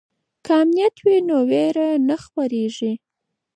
[0.45, 2.93] که امنیت وي نو ویره نه خپریږي.